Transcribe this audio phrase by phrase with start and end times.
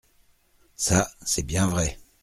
[0.77, 1.99] Ca, c’est bien vrai!